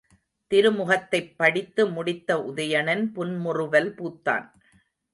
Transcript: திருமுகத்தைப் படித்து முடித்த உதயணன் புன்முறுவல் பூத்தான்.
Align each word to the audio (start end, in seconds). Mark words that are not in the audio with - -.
திருமுகத்தைப் 0.51 1.37
படித்து 1.37 1.87
முடித்த 1.87 2.37
உதயணன் 2.37 3.11
புன்முறுவல் 3.13 3.95
பூத்தான். 3.95 4.51